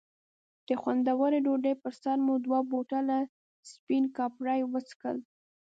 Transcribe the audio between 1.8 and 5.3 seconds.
پر سر مو دوه بوتله سپین کاپري وڅښل.